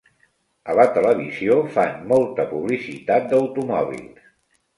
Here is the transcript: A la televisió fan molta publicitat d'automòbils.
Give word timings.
A 0.71 0.75
la 0.77 0.85
televisió 0.95 1.57
fan 1.75 1.99
molta 2.13 2.47
publicitat 2.55 3.29
d'automòbils. 3.35 4.27